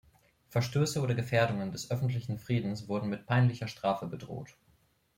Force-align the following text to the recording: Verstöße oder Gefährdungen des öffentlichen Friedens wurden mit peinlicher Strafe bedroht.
Verstöße 0.47 0.99
oder 1.01 1.13
Gefährdungen 1.13 1.71
des 1.71 1.91
öffentlichen 1.91 2.39
Friedens 2.39 2.87
wurden 2.87 3.07
mit 3.07 3.27
peinlicher 3.27 3.67
Strafe 3.67 4.07
bedroht. 4.07 4.55